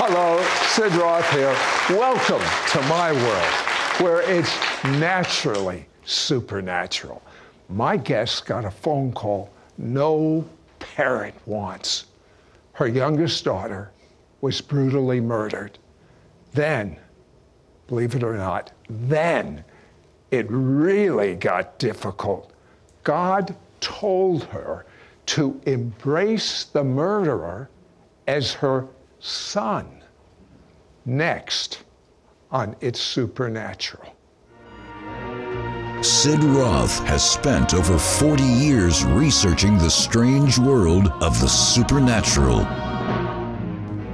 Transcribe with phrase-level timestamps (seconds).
[0.00, 1.56] Hello, Sid Roth here.
[1.90, 7.20] Welcome to my world where it's naturally supernatural.
[7.68, 10.48] My guest got a phone call no
[10.78, 12.06] parent wants.
[12.74, 13.90] Her youngest daughter
[14.40, 15.80] was brutally murdered.
[16.52, 16.96] Then,
[17.88, 19.64] believe it or not, then
[20.30, 22.52] it really got difficult.
[23.02, 24.86] God told her
[25.26, 27.68] to embrace the murderer
[28.28, 28.86] as her
[29.20, 30.02] son.
[31.04, 31.84] Next
[32.50, 34.14] on It's Supernatural.
[36.02, 42.60] Sid Roth has spent over 40 years researching the strange world of the supernatural.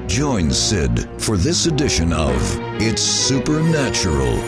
[0.06, 2.34] Join Sid for this edition of
[2.80, 4.38] It's Supernatural.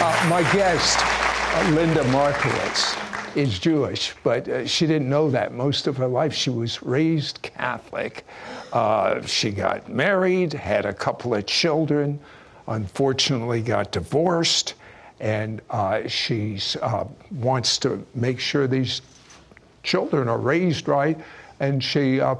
[0.00, 2.96] Uh, my guest, uh, Linda Markowitz,
[3.38, 5.54] is Jewish, but uh, she didn't know that.
[5.54, 8.26] Most of her life, she was raised Catholic.
[8.72, 12.18] Uh, she got married, had a couple of children,
[12.66, 14.74] unfortunately got divorced,
[15.20, 19.02] and uh, she uh, wants to make sure these
[19.84, 21.16] children are raised right.
[21.60, 22.34] And she uh,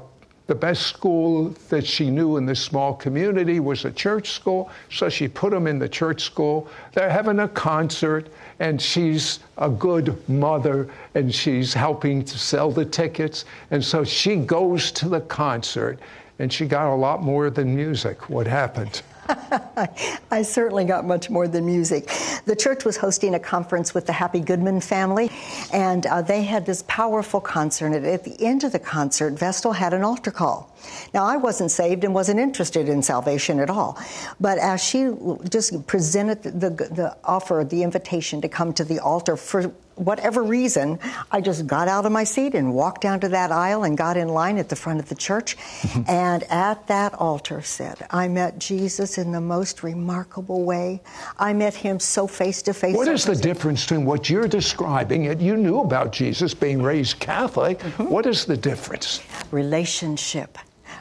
[0.47, 5.07] the best school that she knew in this small community was a church school, so
[5.07, 6.67] she put them in the church school.
[6.93, 8.29] They're having a concert,
[8.59, 13.45] and she's a good mother, and she's helping to sell the tickets.
[13.71, 15.99] And so she goes to the concert,
[16.39, 18.29] and she got a lot more than music.
[18.29, 19.01] What happened?
[20.31, 22.09] I certainly got much more than music.
[22.45, 25.29] The church was hosting a conference with the Happy Goodman family,
[25.71, 27.87] and uh, they had this powerful concert.
[27.87, 30.75] And at the end of the concert, Vestal had an altar call.
[31.13, 33.99] Now, I wasn't saved and wasn't interested in salvation at all,
[34.39, 35.11] but as she
[35.49, 40.99] just presented the, the offer, the invitation to come to the altar for whatever reason,
[41.31, 44.17] I just got out of my seat and walked down to that aisle and got
[44.17, 45.57] in line at the front of the church.
[46.07, 51.01] And at that altar said, I met Jesus in the most remarkable way.
[51.37, 52.95] I met him so face to face.
[52.95, 57.19] What is the difference between what you're describing and you knew about Jesus being raised
[57.19, 57.79] Catholic?
[57.79, 58.09] Mm-hmm.
[58.09, 59.21] What is the difference?
[59.51, 60.57] Relationship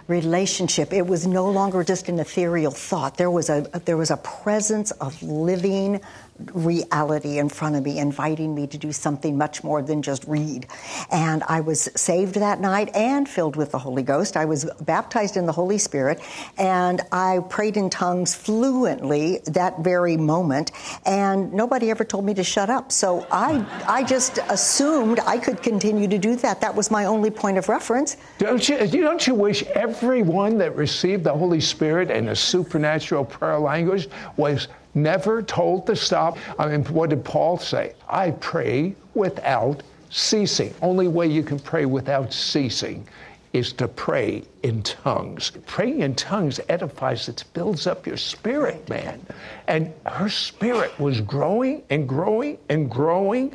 [0.09, 0.93] relationship.
[0.93, 3.17] It was no longer just an ethereal thought.
[3.19, 6.01] There was a there was a presence of living
[6.55, 10.67] reality in front of me, inviting me to do something much more than just read.
[11.11, 14.37] And I was saved that night and filled with the Holy Ghost.
[14.37, 16.21] I was baptized in the Holy Spirit,
[16.57, 20.73] and I prayed in tongues fluently that very moment.
[21.05, 22.93] And nobody ever told me to shut up.
[22.93, 26.61] So I, I just assumed I could continue to do that.
[26.61, 28.17] That was my only point of reference.
[28.39, 33.59] Don't you, don't you wish everyone that received the Holy Spirit and a supernatural prayer
[33.59, 34.69] language was
[35.03, 36.39] never told to stop.
[36.59, 37.95] I mean, what did Paul say?
[38.09, 40.75] I pray without ceasing.
[40.83, 43.07] Only way you can pray without ceasing
[43.53, 45.53] is to pray in tongues.
[45.67, 49.25] Praying in tongues edifies, it builds up your spirit, man.
[49.67, 53.53] And her spirit was growing and growing and growing.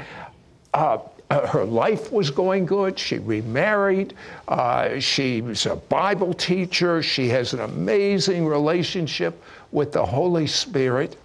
[0.74, 0.98] Uh,
[1.30, 2.98] uh, her life was going good.
[3.00, 4.14] She remarried.
[4.48, 7.02] Uh, she was a Bible teacher.
[7.02, 11.18] She has an amazing relationship with the Holy Spirit.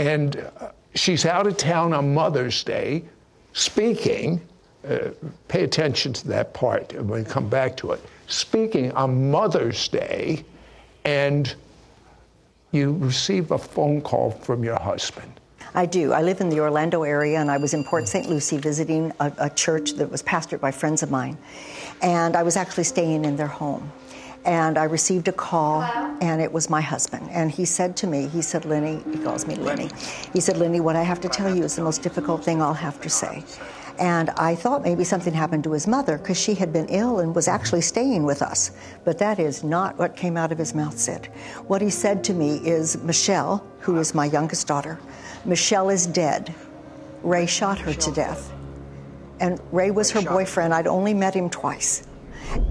[0.00, 3.04] And uh, she's out of town on Mother's Day
[3.52, 4.40] speaking.
[4.88, 5.10] Uh,
[5.48, 8.00] pay attention to that part and we come back to it.
[8.26, 10.42] Speaking on Mother's Day,
[11.04, 11.54] and
[12.72, 15.30] you receive a phone call from your husband.
[15.74, 16.12] I do.
[16.12, 18.28] I live in the Orlando area, and I was in Port St.
[18.28, 21.36] Lucie visiting a, a church that was pastored by friends of mine.
[22.00, 23.92] And I was actually staying in their home
[24.44, 25.82] and I received a call,
[26.20, 27.28] and it was my husband.
[27.30, 29.90] And he said to me, he said, Lenny, he calls me Lenny.
[30.32, 32.72] He said, Lenny, what I have to tell you is the most difficult thing I'll
[32.74, 33.44] have to say.
[33.98, 37.34] And I thought maybe something happened to his mother because she had been ill and
[37.34, 38.70] was actually staying with us.
[39.04, 41.26] But that is not what came out of his mouth, Sid.
[41.66, 44.98] What he said to me is Michelle, who is my youngest daughter,
[45.44, 46.54] Michelle is dead.
[47.22, 48.50] Ray shot her to death.
[49.38, 50.72] And Ray was her boyfriend.
[50.72, 52.06] I'd only met him twice.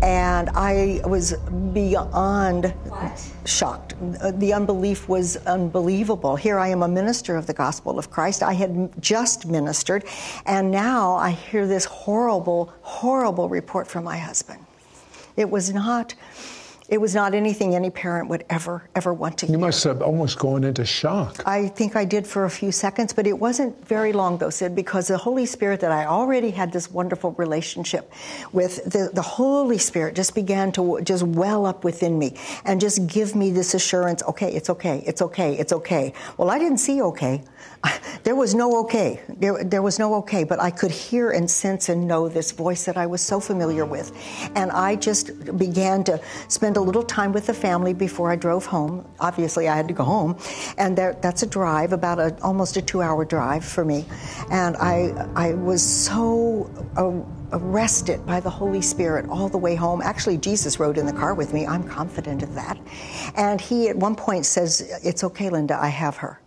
[0.01, 1.33] And I was
[1.73, 3.31] beyond what?
[3.45, 3.95] shocked.
[4.21, 6.35] Uh, the unbelief was unbelievable.
[6.35, 8.43] Here I am, a minister of the gospel of Christ.
[8.43, 10.05] I had just ministered,
[10.45, 14.65] and now I hear this horrible, horrible report from my husband.
[15.35, 16.15] It was not
[16.89, 19.53] It was not anything any parent would ever, ever want to hear.
[19.53, 21.41] You must have almost gone into shock.
[21.45, 24.75] I think I did for a few seconds, but it wasn't very long, though, Sid,
[24.75, 28.11] because the Holy Spirit that I already had this wonderful relationship
[28.51, 33.05] with, the, the Holy Spirit just began to just well up within me and just
[33.05, 36.13] give me this assurance okay, it's okay, it's okay, it's okay.
[36.37, 37.43] Well, I didn't see okay.
[38.23, 39.21] There was no okay.
[39.29, 42.83] There, there was no okay, but I could hear and sense and know this voice
[42.85, 44.11] that I was so familiar with.
[44.55, 46.19] And I just began to
[46.49, 49.07] spend a little time with the family before I drove home.
[49.19, 50.37] Obviously, I had to go home.
[50.77, 54.05] And there, that's a drive, about a, almost a two hour drive for me.
[54.49, 56.69] And I, I was so.
[57.51, 60.03] Arrested by the Holy Spirit all the way home.
[60.03, 61.65] Actually, Jesus rode in the car with me.
[61.65, 62.77] I'm confident of that.
[63.35, 66.39] And he at one point says, It's okay, Linda, I have her.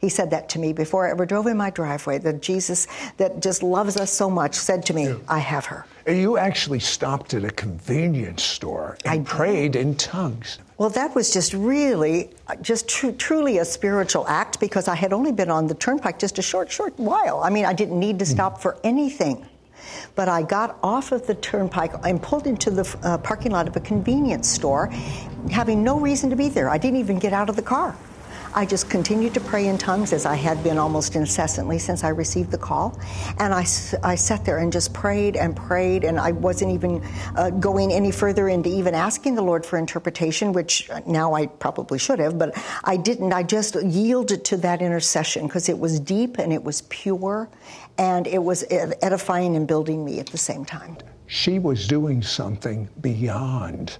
[0.00, 2.18] He said that to me before I ever drove in my driveway.
[2.18, 2.86] That Jesus,
[3.18, 5.16] that just loves us so much, said to me, yeah.
[5.28, 5.84] I have her.
[6.06, 10.58] You actually stopped at a convenience store and I prayed in tongues.
[10.78, 12.30] Well, that was just really,
[12.62, 16.38] just tr- truly a spiritual act because I had only been on the turnpike just
[16.38, 17.40] a short, short while.
[17.40, 18.30] I mean, I didn't need to hmm.
[18.30, 18.62] stop mm.
[18.62, 19.46] for anything.
[20.14, 23.76] But I got off of the turnpike and pulled into the uh, parking lot of
[23.76, 24.86] a convenience store,
[25.50, 26.70] having no reason to be there.
[26.70, 27.96] I didn't even get out of the car.
[28.52, 32.08] I just continued to pray in tongues as I had been almost incessantly since I
[32.08, 32.98] received the call.
[33.38, 33.60] And I,
[34.02, 37.02] I sat there and just prayed and prayed, and I wasn't even
[37.36, 41.98] uh, going any further into even asking the Lord for interpretation, which now I probably
[41.98, 43.32] should have, but I didn't.
[43.32, 47.48] I just yielded to that intercession because it was deep and it was pure
[47.98, 50.96] and it was edifying and building me at the same time.
[51.28, 53.98] She was doing something beyond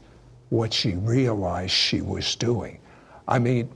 [0.49, 2.81] what she realized she was doing.
[3.29, 3.71] I mean,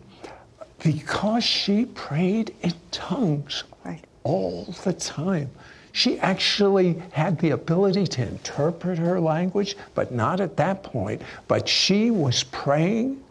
[0.85, 4.05] because she prayed in tongues right.
[4.23, 5.51] all the time.
[5.93, 11.23] She actually had the ability to interpret her language, but not at that point.
[11.49, 13.23] But she was praying,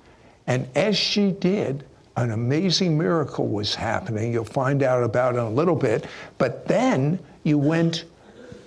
[0.47, 1.85] and as she did,
[2.15, 4.33] an amazing miracle was happening.
[4.33, 6.05] You'll find out about it in a little bit.
[6.37, 8.05] But then you went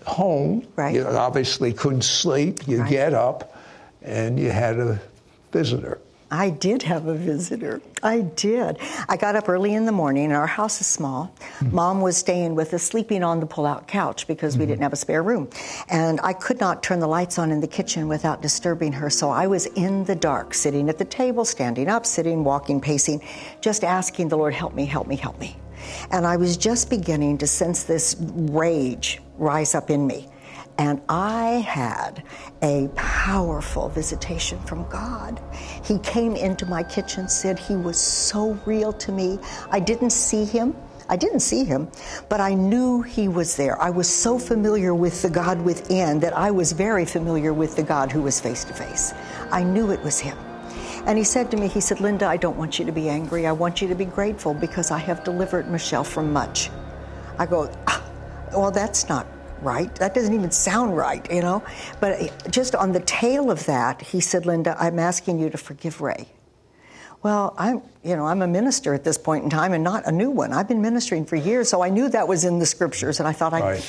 [0.05, 0.67] home.
[0.77, 0.95] Right.
[0.95, 2.69] You obviously couldn't sleep.
[2.69, 2.91] You right.
[2.91, 3.57] get up,
[4.03, 5.01] and you had a
[5.53, 5.99] visitor.
[6.31, 7.81] I did have a visitor.
[8.03, 8.79] I did.
[9.09, 11.33] I got up early in the morning, and our house is small.
[11.39, 11.75] Mm-hmm.
[11.75, 14.61] Mom was staying with us, sleeping on the pull-out couch because mm-hmm.
[14.61, 15.49] we didn't have a spare room.
[15.89, 19.09] And I could not turn the lights on in the kitchen without disturbing her.
[19.09, 23.23] So I was in the dark, sitting at the table, standing up, sitting, walking, pacing,
[23.61, 25.57] just asking the Lord, help me, help me, help me.
[26.11, 30.29] And I was just beginning to sense this rage rise up in me.
[30.79, 32.23] And I had
[32.63, 35.41] a powerful visitation from God.
[35.83, 39.39] He came into my kitchen, said he was so real to me.
[39.71, 40.77] I didn't see him.
[41.09, 41.89] I didn't see him,
[42.29, 43.81] but I knew he was there.
[43.81, 47.85] I was so familiar with the God within that I was very familiar with the
[47.85, 49.15] God who was face to face.
[49.53, 50.37] I knew it was him.
[51.07, 53.47] And he said to me, he said, Linda, I don't want you to be angry.
[53.47, 56.71] I want you to be grateful because I have delivered Michelle from much.
[57.39, 58.03] I go, ah,
[58.51, 59.29] well, that's not
[59.67, 59.95] right.
[59.97, 61.63] That doesn't even sound right, you know?
[62.01, 66.01] But just on the tail of that, he said, Linda, I'm asking you to forgive
[66.01, 66.29] Ray.
[67.23, 70.13] Well, I'm, you know, I'm a minister at this point in time and not a
[70.13, 70.53] new one.
[70.53, 73.33] I've been ministering for years, so I knew that was in the scriptures, and I
[73.33, 73.81] thought, I,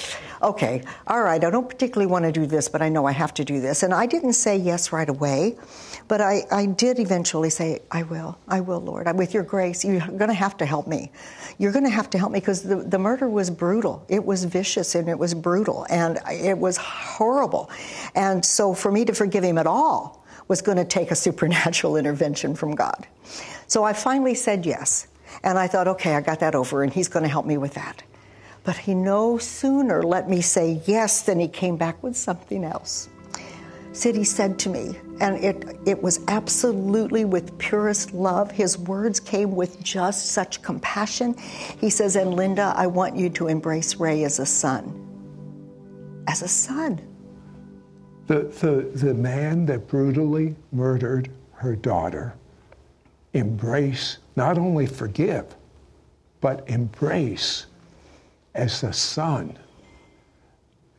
[0.42, 3.34] okay, all right, I don't particularly want to do this, but I know I have
[3.36, 3.84] to do this.
[3.84, 5.56] And I didn't say yes right away.
[6.08, 9.08] But I, I did eventually say, I will, I will, Lord.
[9.18, 11.12] With your grace, you're going to have to help me.
[11.58, 14.06] You're going to have to help me because the, the murder was brutal.
[14.08, 17.70] It was vicious and it was brutal and it was horrible.
[18.16, 21.98] And so for me to forgive him at all was going to take a supernatural
[21.98, 23.06] intervention from God.
[23.68, 25.08] So I finally said yes.
[25.44, 27.74] And I thought, okay, I got that over and he's going to help me with
[27.74, 28.02] that.
[28.64, 33.10] But he no sooner let me say yes than he came back with something else.
[34.04, 38.52] He said to me, and it, it was absolutely with purest love.
[38.52, 41.36] His words came with just such compassion.
[41.80, 46.24] He says, And Linda, I want you to embrace Ray as a son.
[46.28, 47.02] As a son.
[48.28, 52.36] The, the, the man that brutally murdered her daughter,
[53.34, 55.56] embrace, not only forgive,
[56.42, 57.66] but embrace
[58.54, 59.58] as a son.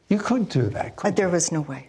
[0.09, 0.97] You couldn't do that.
[0.97, 1.88] Could there was no way.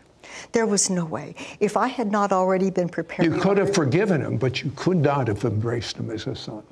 [0.51, 1.36] There was no way.
[1.59, 3.25] If I had not already been prepared.
[3.25, 6.63] You could have forgiven him, but you could not have embraced him as a son.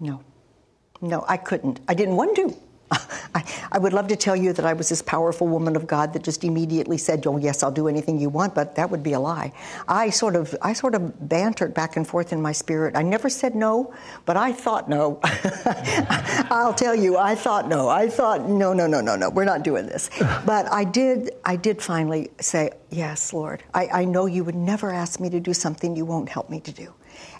[0.00, 0.20] No.
[1.00, 1.80] No, I couldn't.
[1.88, 2.54] I didn't want to.
[3.34, 6.12] I, I, would love to tell you that I was this powerful woman of God
[6.12, 9.12] that just immediately said, "Oh yes, I'll do anything you want," but that would be
[9.12, 9.52] a lie.
[9.88, 12.96] I sort of, I sort of bantered back and forth in my spirit.
[12.96, 13.92] I never said no,
[14.26, 15.18] but I thought no.
[16.50, 17.88] I'll tell you, I thought no.
[17.88, 19.30] I thought no, no, no, no, no.
[19.30, 20.10] We're not doing this.
[20.44, 23.62] But I did, I did finally say, "Yes, Lord.
[23.72, 26.60] I, I know you would never ask me to do something you won't help me
[26.60, 26.92] to do."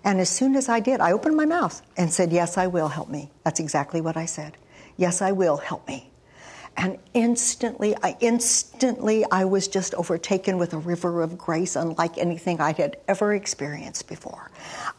[0.04, 2.88] And as soon as I did, I opened my mouth and said, "Yes, I will
[2.88, 4.56] help me." That's exactly what I said.
[4.96, 5.56] Yes, I will.
[5.56, 6.10] Help me.
[6.76, 12.60] And instantly, I instantly, I was just overtaken with a river of grace unlike anything
[12.60, 14.50] I had ever experienced before.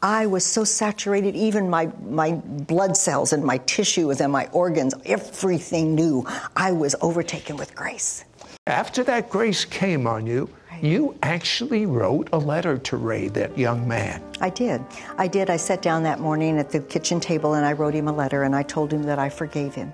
[0.02, 4.94] I was so saturated, even my, my blood cells and my tissues and my organs,
[5.06, 6.26] everything knew
[6.56, 8.24] I was overtaken with grace.
[8.68, 10.50] After that grace came on you,
[10.86, 14.22] you actually wrote a letter to Ray, that young man.
[14.42, 14.84] I did.
[15.18, 15.50] I did.
[15.50, 18.44] I sat down that morning at the kitchen table and I wrote him a letter
[18.44, 19.94] and I told him that I forgave him.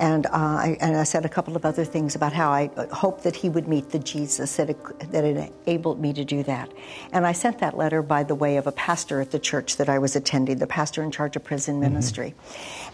[0.00, 3.22] And, uh, I, and I said a couple of other things about how I hoped
[3.24, 6.72] that he would meet the Jesus that, it, that enabled me to do that.
[7.12, 9.88] And I sent that letter by the way of a pastor at the church that
[9.88, 11.84] I was attending, the pastor in charge of prison mm-hmm.
[11.84, 12.34] ministry.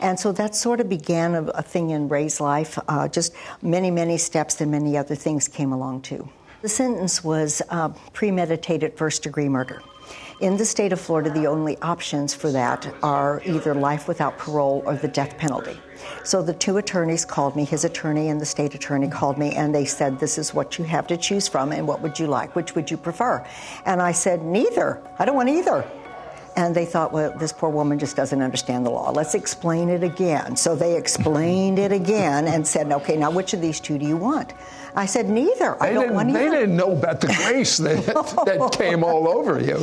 [0.01, 2.79] And so that sort of began a, a thing in Ray's life.
[2.89, 6.29] Uh, just many, many steps and many other things came along too.
[6.61, 9.81] The sentence was uh, premeditated first degree murder.
[10.41, 14.83] In the state of Florida, the only options for that are either life without parole
[14.85, 15.79] or the death penalty.
[16.25, 19.73] So the two attorneys called me, his attorney and the state attorney called me, and
[19.73, 22.57] they said, This is what you have to choose from, and what would you like?
[22.57, 23.47] Which would you prefer?
[23.85, 25.01] And I said, Neither.
[25.19, 25.89] I don't want either.
[26.57, 29.13] And they thought, well, this poor woman just doesn't understand the law.
[29.13, 30.57] Let's explain it again.
[30.57, 34.17] So they explained it again and said, okay, now which of these two do you
[34.17, 34.55] want?
[34.99, 35.81] I said, neither.
[35.81, 36.39] I don't want either.
[36.41, 38.05] They didn't know about the grace that,
[38.47, 39.81] that came all over you.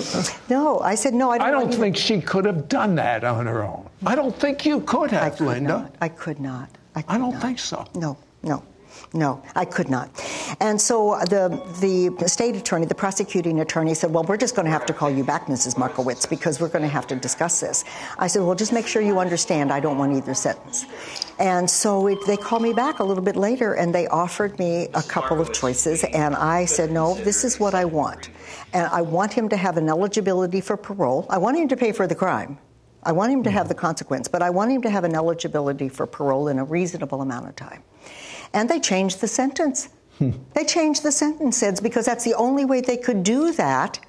[0.50, 3.46] No, I said, no, I don't I don't think she could have done that on
[3.46, 3.90] her own.
[4.06, 5.70] I don't think you could have, I could Linda.
[5.70, 5.96] Not.
[6.02, 6.70] I could not.
[6.96, 7.42] I, could I don't not.
[7.42, 7.86] think so.
[7.96, 8.62] No, no.
[9.14, 10.10] No, I could not.
[10.60, 14.66] And so uh, the the state attorney, the prosecuting attorney, said, "Well, we're just going
[14.66, 15.78] to have to call you back, Mrs.
[15.78, 17.86] Markowitz, because we're going to have to discuss this."
[18.18, 19.72] I said, "Well, just make sure you understand.
[19.72, 20.86] I don't want either sentence."
[21.38, 24.88] And so it, they called me back a little bit later, and they offered me
[24.94, 28.30] a couple of choices, and I said, "No, this is what I want,
[28.72, 31.26] and I want him to have an eligibility for parole.
[31.30, 32.58] I want him to pay for the crime."
[33.06, 35.90] I want him to have the consequence, but I want him to have an eligibility
[35.90, 37.84] for parole in a reasonable amount of time.
[38.52, 39.90] And they changed the sentence.
[40.18, 40.32] Hmm.
[40.54, 44.00] They changed the sentences because that's the only way they could do that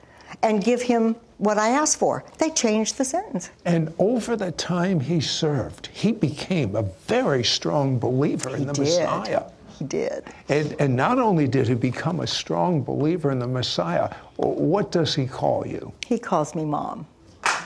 [0.42, 2.25] and give him what I asked for.
[2.38, 3.50] They changed the sentence.
[3.64, 8.73] And over the time he served, he became a very strong believer he in the
[8.73, 8.83] did.
[8.83, 9.45] Messiah.
[9.78, 10.25] He did.
[10.49, 15.14] And, and not only did he become a strong believer in the Messiah, what does
[15.14, 15.93] he call you?
[16.07, 17.07] He calls me mom.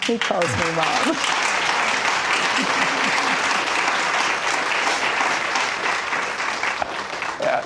[0.04, 1.16] He calls me mom.
[7.42, 7.62] Uh,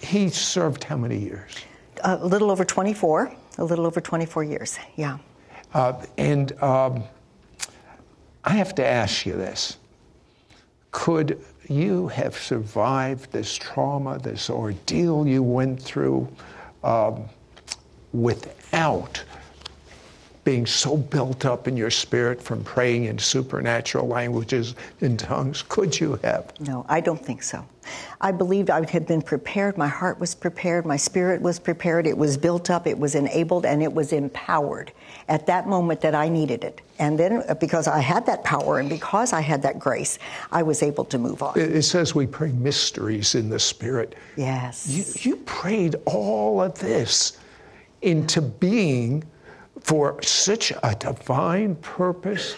[0.00, 1.52] he served how many years?
[2.04, 3.34] A little over 24.
[3.58, 5.18] A little over 24 years, yeah.
[5.74, 7.02] Uh, and um,
[8.44, 9.76] I have to ask you this.
[10.92, 16.28] Could you have survived this trauma, this ordeal you went through
[16.82, 17.24] um,
[18.12, 19.22] without
[20.48, 25.60] being so built up in your spirit from praying in supernatural languages in tongues?
[25.68, 26.58] Could you have?
[26.60, 27.66] No, I don't think so.
[28.22, 29.76] I believed I had been prepared.
[29.76, 30.86] My heart was prepared.
[30.86, 32.06] My spirit was prepared.
[32.06, 32.86] It was built up.
[32.86, 34.90] It was enabled and it was empowered
[35.28, 36.80] at that moment that I needed it.
[36.98, 40.18] And then, uh, because I had that power and because I had that grace,
[40.50, 41.58] I was able to move on.
[41.58, 44.14] It says we pray mysteries in the spirit.
[44.36, 44.88] Yes.
[44.88, 47.36] You, you prayed all of this
[48.00, 49.24] into being
[49.80, 52.56] for such a divine purpose.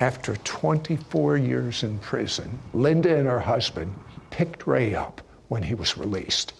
[0.00, 3.94] After 24 years in prison, Linda and her husband
[4.30, 6.54] picked Ray up when he was released.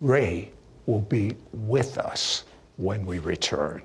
[0.00, 0.52] Ray
[0.86, 2.44] will be with us
[2.76, 3.82] when we return.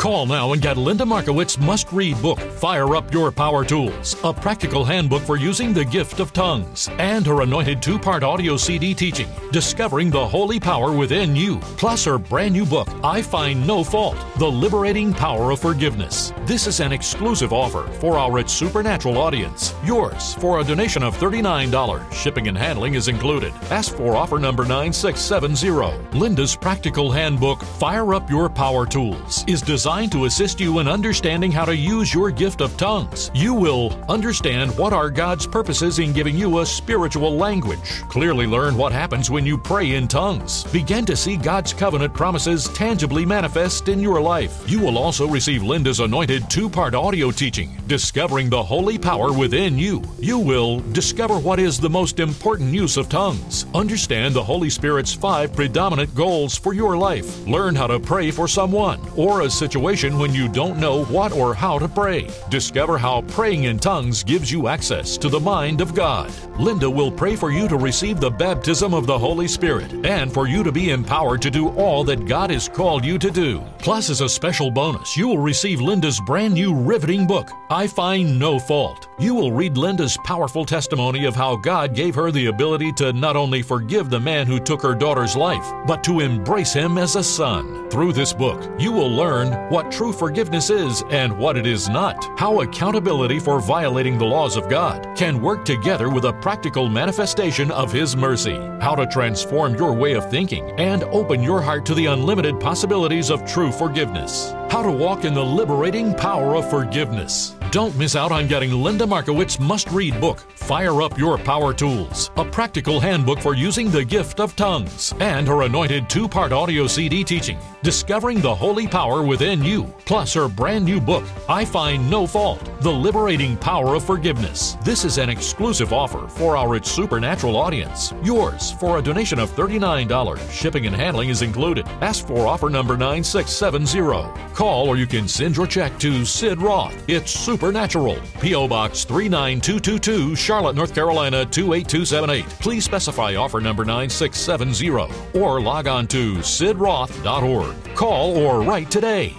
[0.00, 4.32] Call now and get Linda Markowitz must read book, Fire Up Your Power Tools, a
[4.32, 8.94] practical handbook for using the gift of tongues, and her anointed two part audio CD
[8.94, 13.84] teaching, Discovering the Holy Power Within You, plus her brand new book, I Find No
[13.84, 16.32] Fault The Liberating Power of Forgiveness.
[16.46, 19.74] This is an exclusive offer for our It's Supernatural audience.
[19.84, 22.10] Yours for a donation of $39.
[22.10, 23.52] Shipping and handling is included.
[23.70, 26.18] Ask for offer number 9670.
[26.18, 30.86] Linda's practical handbook, Fire Up Your Power Tools, is designed designed to assist you in
[30.86, 33.28] understanding how to use your gift of tongues.
[33.34, 38.76] You will understand what are God's purposes in giving you a spiritual language, clearly learn
[38.76, 43.88] what happens when you pray in tongues, begin to see God's covenant promises tangibly manifest
[43.88, 44.62] in your life.
[44.70, 49.76] You will also receive Linda's anointed two part audio teaching, Discovering the Holy Power Within
[49.76, 50.04] You.
[50.20, 55.12] You will discover what is the most important use of tongues, understand the Holy Spirit's
[55.12, 59.79] five predominant goals for your life, learn how to pray for someone or a situation
[59.80, 62.28] when you don't know what or how to pray.
[62.48, 66.30] Discover how praying in tongues gives you access to the mind of God.
[66.58, 70.46] Linda will pray for you to receive the baptism of the Holy Spirit and for
[70.46, 73.62] you to be empowered to do all that God has called you to do.
[73.78, 78.38] Plus, as a special bonus, you will receive Linda's brand new riveting book, I Find
[78.38, 79.08] No Fault.
[79.18, 83.36] You will read Linda's powerful testimony of how God gave her the ability to not
[83.36, 87.24] only forgive the man who took her daughter's life, but to embrace him as a
[87.24, 87.88] son.
[87.90, 92.28] Through this book, you will learn what true forgiveness is and what it is not,
[92.38, 97.70] how accountability for violating the laws of God can work together with a practical manifestation
[97.70, 101.94] of His mercy, how to transform your way of thinking and open your heart to
[101.94, 107.54] the unlimited possibilities of true forgiveness, how to walk in the liberating power of forgiveness.
[107.70, 112.32] Don't miss out on getting Linda Markowitz's must read book, Fire Up Your Power Tools,
[112.36, 116.88] a practical handbook for using the gift of tongues, and her anointed two part audio
[116.88, 122.10] CD teaching, Discovering the Holy Power Within You, plus her brand new book, I Find
[122.10, 124.76] No Fault The Liberating Power of Forgiveness.
[124.84, 128.12] This is an exclusive offer for our It's Supernatural audience.
[128.24, 130.50] Yours for a donation of $39.
[130.50, 131.86] Shipping and handling is included.
[132.00, 134.54] Ask for offer number 9670.
[134.54, 136.96] Call or you can send your check to Sid Roth.
[137.08, 138.16] It's Supernatural.
[138.40, 138.68] P.O.
[138.68, 142.46] Box 39222, Charlotte, North Carolina 28278.
[142.58, 147.94] Please specify offer number 9670 or log on to sidroth.org.
[147.94, 149.34] Call or write today.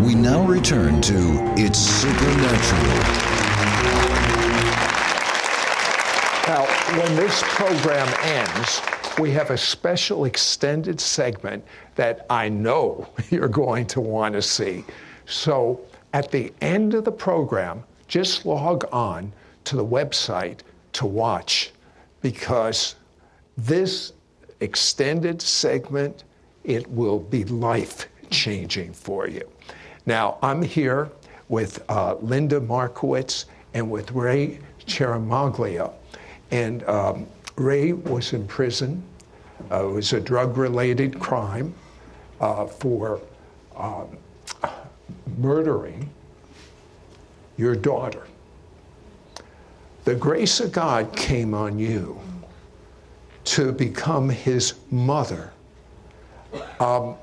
[0.00, 1.14] We now return to
[1.56, 2.84] It's Supernatural.
[6.46, 6.66] Now,
[7.00, 8.80] when this program ends,
[9.18, 11.64] we have a special extended segment
[11.96, 14.84] that I know you're going to want to see.
[15.26, 15.80] So,
[16.12, 19.32] at the end of the program, just log on
[19.64, 20.60] to the website
[20.94, 21.72] to watch
[22.22, 22.94] because
[23.56, 24.12] this
[24.60, 26.24] extended segment
[26.64, 29.48] it will be life changing for you.
[30.04, 31.10] Now, I'm here
[31.48, 35.92] with uh, Linda Markowitz and with Ray Cheramaglia.
[36.50, 39.02] And um, Ray was in prison.
[39.70, 41.74] Uh, it was a drug related crime
[42.40, 43.20] uh, for
[43.76, 44.16] um,
[45.38, 46.10] murdering
[47.56, 48.26] your daughter.
[50.04, 52.20] The grace of God came on you
[53.44, 55.52] to become his mother.
[56.78, 57.16] Um,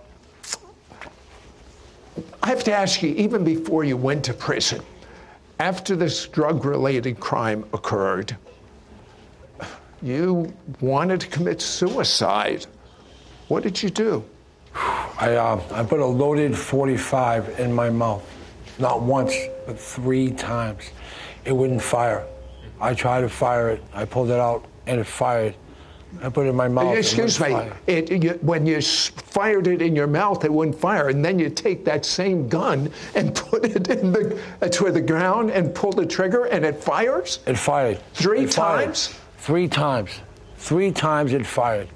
[2.41, 4.81] I have to ask you, even before you went to prison,
[5.59, 8.35] after this drug related crime occurred,
[10.01, 12.65] you wanted to commit suicide.
[13.47, 14.23] What did you do?
[15.19, 18.27] I, uh, I put a loaded 45 in my mouth.
[18.79, 19.35] Not once,
[19.67, 20.89] but three times.
[21.45, 22.25] It wouldn't fire.
[22.81, 23.83] I tried to fire it.
[23.93, 25.55] I pulled it out, and it fired.
[26.21, 26.95] I put it in my mouth.
[26.95, 27.69] Excuse me.
[27.87, 31.49] It, you, when you fired it in your mouth, it wouldn't fire, and then you
[31.49, 35.91] take that same gun and put it in the uh, to the ground and pull
[35.91, 37.39] the trigger, and it fires.
[37.47, 38.85] It fired three it fired.
[38.85, 39.15] times.
[39.37, 40.11] Three times.
[40.57, 41.89] Three times it fired.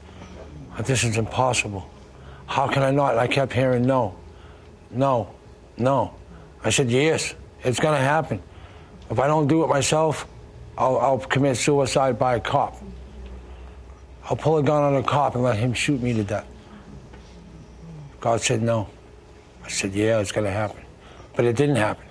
[0.84, 1.90] This is impossible.
[2.48, 3.18] How can I not?
[3.18, 4.16] I kept hearing no,
[4.90, 5.30] no,
[5.78, 6.16] no.
[6.64, 7.36] I said yes.
[7.64, 8.42] It's going to happen.
[9.10, 10.28] If I don't do it myself,
[10.78, 12.82] I'll, I'll commit suicide by a cop.
[14.26, 16.48] I'll pull a gun on a cop and let him shoot me to death.
[18.20, 18.90] God said no.
[19.64, 20.82] I said, yeah, it's going to happen.
[21.36, 22.06] But it didn't happen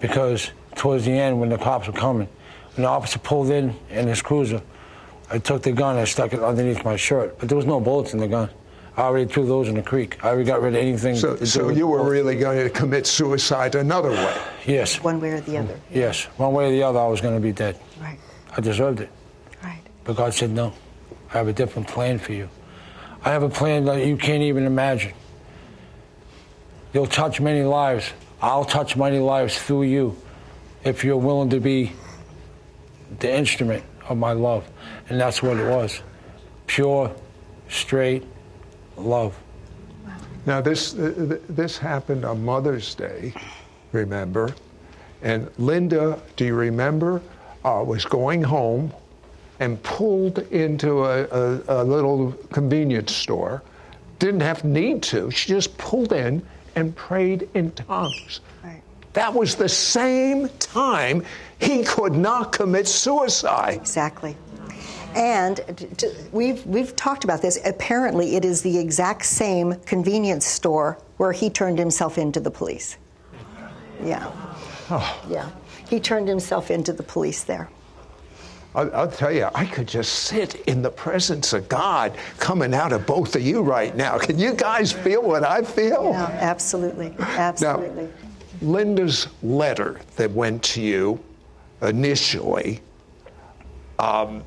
[0.00, 2.28] because towards the end, when the cops were coming,
[2.76, 4.62] the officer pulled in in his cruiser,
[5.30, 8.14] I took the gun, I stuck it underneath my shirt, but there was no bullets
[8.14, 8.50] in the gun.
[8.98, 10.24] I already threw those in the creek.
[10.24, 11.14] I already got rid of anything.
[11.14, 14.36] So, so you were really going to commit suicide another way?
[14.66, 15.00] Yes.
[15.00, 15.80] One way or the other.
[15.88, 16.24] Yes.
[16.36, 17.78] One way or the other, I was going to be dead.
[18.00, 18.18] Right.
[18.56, 19.08] I deserved it.
[19.62, 19.78] Right.
[20.02, 20.72] But God said, no,
[21.30, 22.48] I have a different plan for you.
[23.24, 25.12] I have a plan that you can't even imagine.
[26.92, 28.10] You'll touch many lives.
[28.42, 30.16] I'll touch many lives through you
[30.82, 31.92] if you're willing to be
[33.20, 34.68] the instrument of my love.
[35.08, 36.02] And that's what it was
[36.66, 37.14] pure,
[37.68, 38.24] straight
[39.00, 39.38] love.
[40.46, 43.34] Now, this, uh, this happened on Mother's Day,
[43.92, 44.54] remember?
[45.22, 47.20] And Linda, do you remember,
[47.64, 48.92] uh, was going home
[49.60, 53.62] and pulled into a, a, a little convenience store
[54.18, 55.30] didn't have need to.
[55.30, 56.42] She just pulled in
[56.76, 58.40] and prayed in tongues.
[58.62, 58.82] Right.
[59.12, 61.24] That was the same time
[61.60, 63.74] he could not commit suicide.
[63.74, 64.36] Exactly.
[65.18, 67.58] And t- t- we've, we've talked about this.
[67.64, 72.96] Apparently, it is the exact same convenience store where he turned himself into the police.
[74.02, 74.30] Yeah.
[74.90, 75.20] Oh.
[75.28, 75.50] Yeah.
[75.90, 77.68] He turned himself into the police there.
[78.74, 82.92] I'll, I'll tell you, I could just sit in the presence of God coming out
[82.92, 84.18] of both of you right now.
[84.18, 86.10] Can you guys feel what I feel?
[86.12, 87.12] Yeah, absolutely.
[87.18, 88.04] Absolutely.
[88.04, 88.10] Now,
[88.60, 91.18] Linda's letter that went to you
[91.82, 92.80] initially,
[93.98, 94.44] um,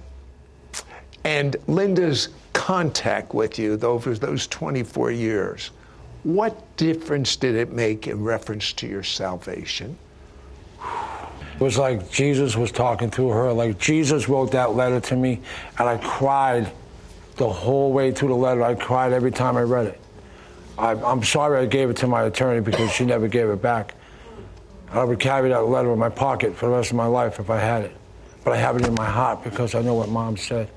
[1.24, 5.72] and Linda's contact with you over those 24 years,
[6.24, 9.98] what difference did it make in reference to your salvation?
[10.82, 13.54] It was like Jesus was talking to her.
[13.54, 15.40] Like Jesus wrote that letter to me,
[15.78, 16.72] and I cried
[17.38, 18.64] the whole way through the letter.
[18.64, 20.00] I cried every time I read it.
[20.78, 23.94] I, I'm sorry I gave it to my attorney because she never gave it back.
[24.92, 27.50] I would carry that letter in my pocket for the rest of my life if
[27.50, 27.96] I had it.
[28.44, 30.70] But I have it in my heart because I know what mom said.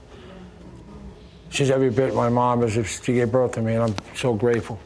[1.54, 4.34] She's every bit my mom as if she gave birth to me, and I'm so
[4.34, 4.76] grateful.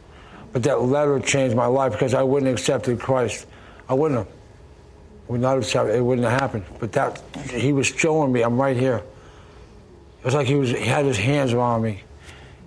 [0.53, 3.47] But that letter changed my life because I wouldn't have accepted Christ.
[3.89, 4.29] I wouldn't have.
[5.29, 6.65] Would not have it wouldn't have happened.
[6.79, 9.03] But that he was showing me, I'm right here.
[10.21, 12.03] It was like he was he had his hands around me.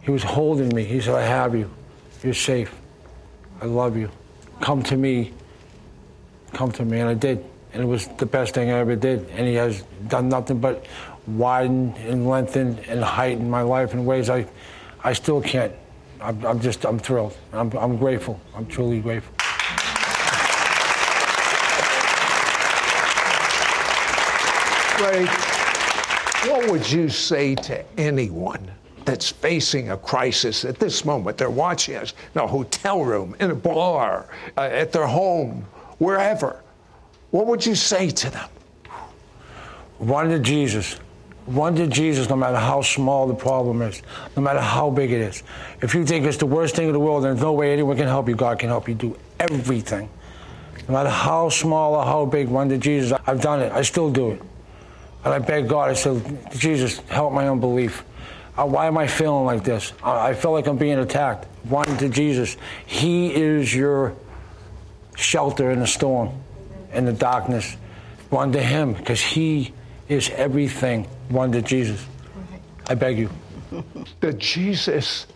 [0.01, 0.83] He was holding me.
[0.83, 1.69] He said, I have you.
[2.23, 2.73] You're safe.
[3.61, 4.09] I love you.
[4.61, 5.31] Come to me.
[6.53, 7.01] Come to me.
[7.01, 7.45] And I did.
[7.73, 9.29] And it was the best thing I ever did.
[9.29, 10.87] And he has done nothing but
[11.37, 14.47] widen and lengthen and heighten my life in ways I,
[15.03, 15.73] I still can't.
[16.19, 17.35] I'm, I'm just, I'm thrilled.
[17.53, 18.39] I'm, I'm grateful.
[18.55, 19.33] I'm truly grateful.
[25.01, 25.25] Ray,
[26.47, 28.71] what would you say to anyone
[29.03, 31.37] that's facing a crisis at this moment?
[31.37, 35.65] They're watching us in a hotel room, in a bar, uh, at their home,
[35.97, 36.61] wherever.
[37.31, 38.49] What would you say to them?
[39.99, 40.99] Run to Jesus.
[41.47, 44.01] Run to Jesus no matter how small the problem is,
[44.36, 45.43] no matter how big it is.
[45.82, 48.08] If you think it's the worst thing in the world, there's no way anyone can
[48.08, 48.36] help you.
[48.36, 50.10] God can help you do everything.
[50.88, 53.17] No matter how small or how big, run to Jesus.
[53.25, 53.71] I've done it.
[53.71, 54.41] I still do it.
[55.23, 58.04] And I beg God, I said, Jesus, help my unbelief.
[58.58, 59.93] Uh, why am I feeling like this?
[60.04, 61.47] Uh, I feel like I'm being attacked.
[61.65, 62.58] Run to Jesus.
[62.86, 64.15] He is your
[65.15, 66.32] shelter in the storm,
[66.93, 67.77] in the darkness.
[68.32, 69.73] Run to Him because He
[70.12, 71.08] is everything.
[71.30, 72.06] one to Jesus.
[72.88, 73.30] I beg you.
[74.19, 75.28] The Jesus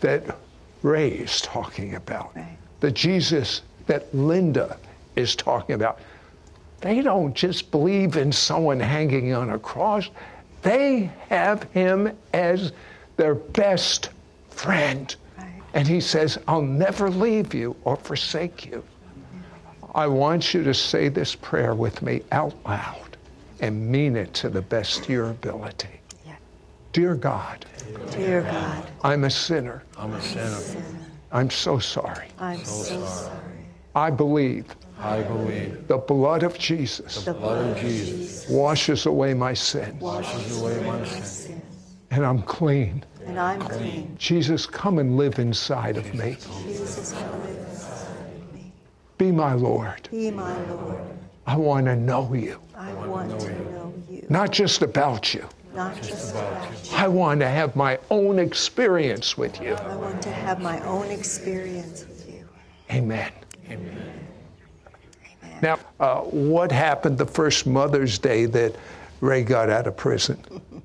[0.00, 0.38] that
[0.82, 2.56] Ray is talking about, Right.
[2.80, 4.78] the Jesus that Linda
[5.14, 6.00] is talking about,
[6.80, 10.08] they don't just believe in someone hanging on a cross,
[10.62, 12.72] they have him as
[13.18, 14.08] their best
[14.48, 15.14] friend.
[15.36, 15.46] Right.
[15.74, 18.82] And he says, I'll never leave you or forsake you.
[19.94, 23.03] I want you to say this prayer with me out loud
[23.60, 26.00] and mean it to the best of your ability.
[26.26, 26.36] Yeah.
[26.92, 27.64] Dear God,
[28.10, 29.82] Dear God, I'm a sinner.
[29.96, 30.82] I'm a sinner.
[31.32, 32.28] I'm so sorry.
[32.38, 33.40] I'm so sorry.
[33.94, 34.66] I believe
[34.98, 35.86] I believe.
[35.88, 41.04] the blood of Jesus The Blood of Jesus washes away my sin, washes away my
[41.04, 41.60] sin.
[42.10, 43.04] and I'm clean.
[43.26, 44.14] And I'm clean.
[44.18, 46.36] Jesus, come and live inside of me.
[46.66, 48.72] Jesus, come live inside of me.
[49.18, 50.08] Be my Lord.
[50.10, 51.13] Be my Lord.
[51.46, 54.26] I want to know you, I want to know you.
[54.28, 55.46] not just about you.
[55.74, 56.96] Not just about you.
[56.96, 59.74] I want to have my own experience with you.
[59.74, 62.48] I want to have my own experience with you.
[62.90, 63.32] Amen.
[63.68, 64.26] Amen.
[65.62, 68.76] Now, uh, what happened the first Mother's Day that
[69.20, 70.38] Ray got out of prison?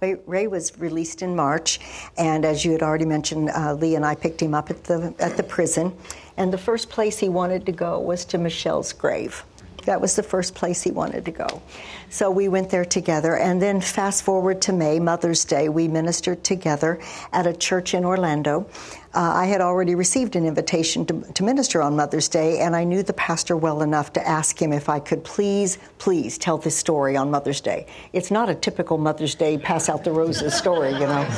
[0.00, 1.78] Ray, Ray was released in March,
[2.18, 5.14] and as you had already mentioned, uh, Lee and I picked him up at the
[5.20, 5.96] at the prison,
[6.36, 9.44] and the first place he wanted to go was to Michelle's grave.
[9.82, 11.62] That was the first place he wanted to go.
[12.10, 16.44] So we went there together, and then fast forward to May, Mother's Day, we ministered
[16.44, 17.00] together
[17.32, 18.66] at a church in Orlando.
[19.14, 22.84] Uh, I had already received an invitation to, to minister on Mother's Day, and I
[22.84, 26.76] knew the pastor well enough to ask him if I could please, please tell this
[26.76, 27.86] story on Mother's Day.
[28.14, 31.28] It's not a typical Mother's Day pass out the roses story, you know.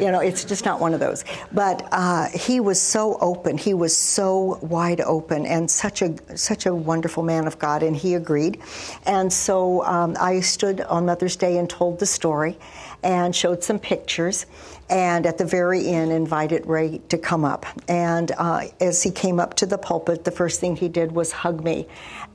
[0.00, 1.24] You know, it's just not one of those.
[1.52, 3.56] But uh, he was so open.
[3.56, 7.84] He was so wide open, and such a such a wonderful man of God.
[7.84, 8.60] And he agreed.
[9.06, 12.58] And so um, I stood on Mother's Day and told the story.
[13.02, 14.46] And showed some pictures.
[14.90, 17.64] And at the very end, invited Ray to come up.
[17.88, 21.32] And uh, as he came up to the pulpit, the first thing he did was
[21.32, 21.88] hug me.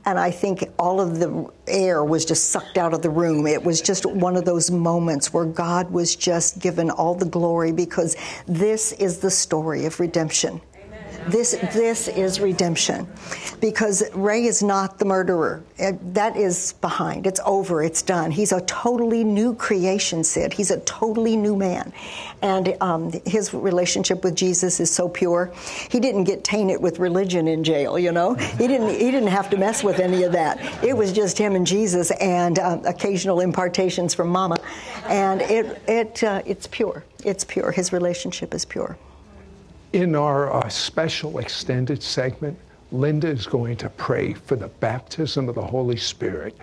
[0.06, 3.46] And I think all of the air was just sucked out of the room.
[3.46, 7.72] It was just one of those moments where God was just given all the glory
[7.72, 8.16] because
[8.48, 10.62] this is the story of redemption.
[11.28, 13.08] This, this is redemption
[13.60, 15.64] because Ray is not the murderer.
[15.78, 17.28] That is behind.
[17.28, 17.84] It's over.
[17.84, 18.32] It's done.
[18.32, 20.54] He's a totally new creation, Sid.
[20.54, 21.92] He's a totally new man.
[22.42, 25.52] And um, his relationship with Jesus is so pure.
[25.90, 28.36] He didn't get tainted with religion in jail, you know?
[28.36, 30.84] He didn't, he didn't have to mess with any of that.
[30.84, 34.58] It was just him and Jesus and uh, occasional impartations from Mama.
[35.08, 37.04] And it, it, uh, it's pure.
[37.26, 37.72] It's pure.
[37.72, 38.98] His relationship is pure.
[39.94, 42.60] In our uh, special extended segment,
[42.92, 46.58] Linda is going to pray for the baptism of the Holy Spirit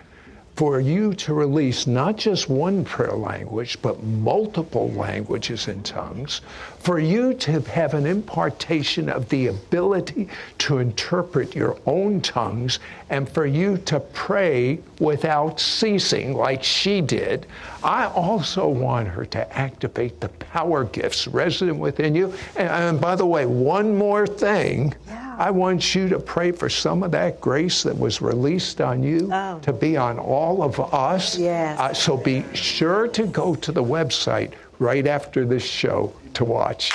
[0.55, 6.41] for you to release not just one prayer language, but multiple languages and tongues,
[6.79, 13.27] for you to have an impartation of the ability to interpret your own tongues, and
[13.27, 17.45] for you to pray without ceasing like she did.
[17.83, 22.33] I also want her to activate the power gifts resident within you.
[22.55, 24.93] And, and by the way, one more thing.
[25.05, 29.03] Yeah I want you to pray for some of that grace that was released on
[29.03, 29.59] you oh.
[29.59, 31.37] to be on all of us.
[31.37, 31.79] Yes.
[31.79, 36.91] Uh, so be sure to go to the website right after this show to watch.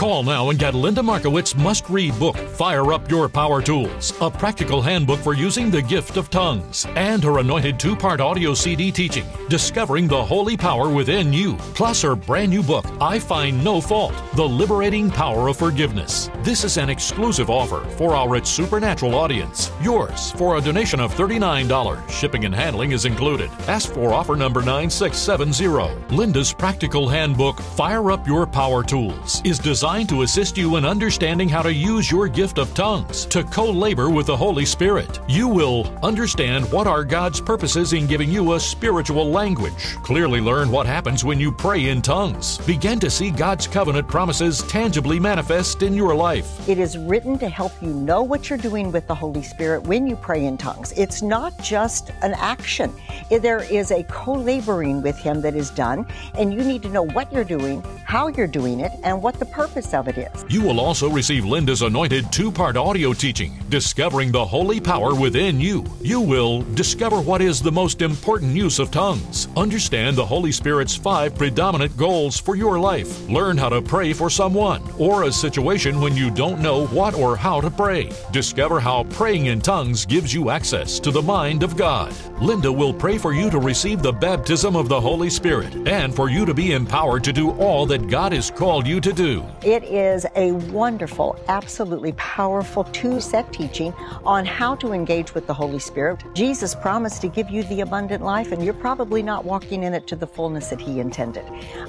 [0.00, 4.30] Call now and get Linda Markowitz' must read book, Fire Up Your Power Tools, a
[4.30, 8.90] practical handbook for using the gift of tongues, and her anointed two part audio CD
[8.90, 13.78] teaching, Discovering the Holy Power Within You, plus her brand new book, I Find No
[13.78, 16.30] Fault The Liberating Power of Forgiveness.
[16.38, 19.70] This is an exclusive offer for our It's Supernatural audience.
[19.82, 22.08] Yours for a donation of $39.
[22.08, 23.50] Shipping and handling is included.
[23.68, 26.16] Ask for offer number 9670.
[26.16, 30.84] Linda's practical handbook, Fire Up Your Power Tools, is designed designed to assist you in
[30.84, 35.18] understanding how to use your gift of tongues to co labor with the Holy Spirit.
[35.28, 40.70] You will understand what are God's purposes in giving you a spiritual language, clearly learn
[40.70, 45.82] what happens when you pray in tongues, begin to see God's covenant promises tangibly manifest
[45.82, 46.68] in your life.
[46.68, 50.06] It is written to help you know what you're doing with the Holy Spirit when
[50.06, 50.92] you pray in tongues.
[50.92, 52.94] It's not just an action,
[53.28, 57.02] there is a co laboring with Him that is done, and you need to know
[57.02, 60.44] what you're doing, how you're doing it, and what the purpose purpose of it is.
[60.48, 65.60] You will also receive Linda's anointed two part audio teaching, Discovering the Holy Power Within
[65.60, 65.84] You.
[66.00, 70.96] You will discover what is the most important use of tongues, understand the Holy Spirit's
[70.96, 76.00] five predominant goals for your life, learn how to pray for someone or a situation
[76.00, 78.10] when you don't know what or how to pray.
[78.32, 82.14] Discover how praying in tongues gives you access to the mind of God.
[82.40, 86.30] Linda will pray for you to receive the baptism of the Holy Spirit and for
[86.30, 89.44] you to be empowered to do all that God has called you to do.
[89.70, 93.92] It is a wonderful, absolutely powerful two set teaching
[94.24, 96.24] on how to engage with the Holy Spirit.
[96.34, 100.08] Jesus promised to give you the abundant life, and you're probably not walking in it
[100.08, 101.44] to the fullness that He intended.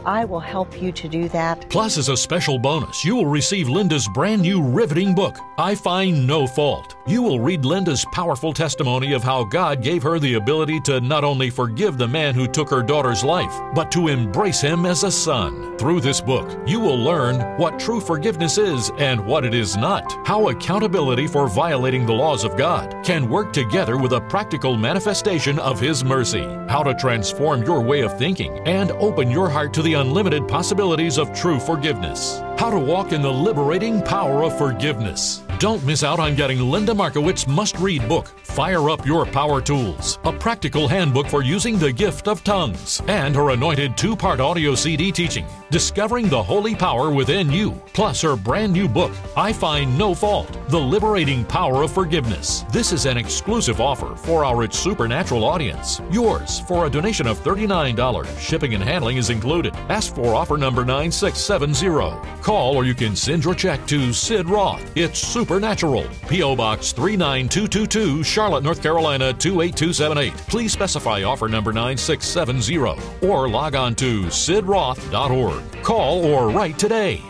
[0.06, 1.67] I will help you to do that.
[1.72, 6.28] Plus, as a special bonus, you will receive Linda's brand new riveting book, I Find
[6.28, 6.96] No Fault.
[7.08, 11.24] You will read Linda's powerful testimony of how God gave her the ability to not
[11.24, 15.12] only forgive the man who took her daughter's life, but to embrace him as a
[15.12, 15.76] son.
[15.80, 20.16] Through this book, you will learn what true forgiveness is and what it is not,
[20.28, 25.58] how accountability for violating the laws of God can work together with a practical manifestation
[25.58, 29.82] of His mercy, how to transform your way of thinking and open your heart to
[29.82, 35.41] the unlimited possibilities of true forgiveness, how to walk in the liberating power of forgiveness.
[35.58, 40.19] Don't miss out on getting Linda Markowitz's must read book, Fire Up Your Power Tools,
[40.26, 44.76] a practical handbook for using the gift of tongues, and her anointed two part audio
[44.76, 49.97] CD teaching, Discovering the Holy Power Within You, plus her brand new book, I Find
[49.97, 52.63] No Fault The Liberating Power of Forgiveness.
[52.71, 56.02] This is an exclusive offer for our It's Supernatural audience.
[56.12, 58.38] Yours for a donation of $39.
[58.38, 59.74] Shipping and handling is included.
[59.89, 62.41] Ask for offer number 9670.
[62.52, 64.84] Call or you can send your check to Sid Roth.
[64.98, 66.06] It's Supernatural.
[66.28, 66.54] P.O.
[66.58, 70.34] Box 39222, Charlotte, North Carolina 28278.
[70.50, 75.82] Please specify offer number 9670 or log on to sidroth.org.
[75.82, 77.22] Call or write today.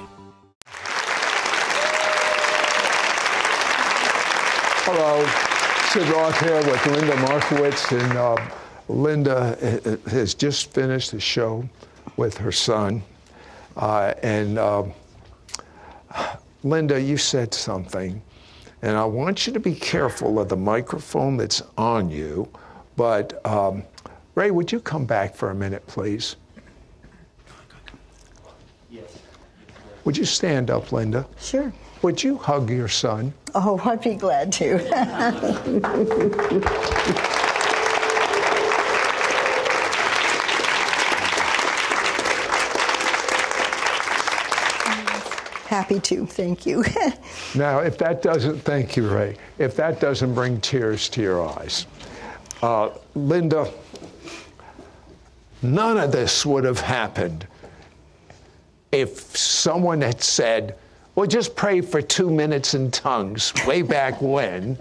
[4.88, 5.24] Hello,
[5.92, 8.38] Sid Roth here with Linda Markowitz, and uh,
[8.90, 11.70] Linda uh, uh, has just finished the show
[12.18, 13.04] with her son,
[13.78, 14.58] uh, and.
[14.58, 14.86] Uh,
[16.64, 18.22] Linda, you said something,
[18.82, 22.48] and I want you to be careful of the microphone that's on you,
[22.96, 23.84] but um,
[24.36, 26.36] Ray, would you come back for a minute, please?
[28.90, 29.20] Yes.
[30.06, 31.26] Would you stand up, Linda?
[31.40, 31.74] Sure.
[32.02, 33.34] Would you hug your son?
[33.54, 34.80] Oh, I'd be glad to.
[45.72, 46.84] Happy to, thank you.
[47.56, 51.88] Now, if that doesn't, thank you, Ray, if that doesn't bring tears to your eyes,
[52.62, 53.72] uh, Linda,
[55.62, 57.48] none of this would have happened
[58.92, 60.76] if someone had said,
[61.16, 64.78] well, just pray for two minutes in tongues way back when,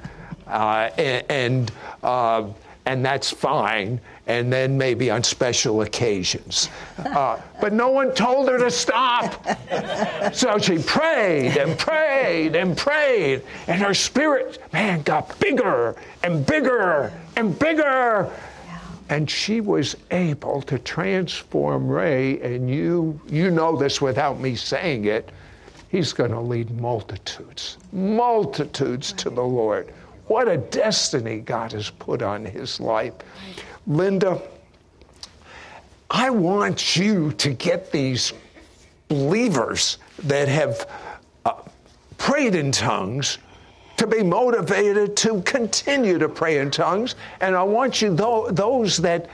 [0.49, 1.71] uh, and,
[2.03, 2.49] uh,
[2.87, 6.69] and that's fine, and then maybe on special occasions.
[6.99, 9.47] Uh, but no one told her to stop.
[10.35, 17.13] So she prayed and prayed and prayed, and her spirit, man, got bigger and bigger
[17.37, 18.31] and bigger.
[19.09, 25.07] And she was able to transform Ray, and you, you know this without me saying
[25.07, 25.33] it.
[25.89, 29.93] He's going to lead multitudes, multitudes to the Lord.
[30.29, 33.15] What a destiny God has put on his life.
[33.87, 34.41] Linda,
[36.11, 38.33] I want you to get these
[39.09, 40.89] believers that have
[41.45, 41.55] uh,
[42.19, 43.39] prayed in tongues
[43.97, 47.17] to be motivated to continue to pray in tongues.
[47.41, 49.29] And I want you, those that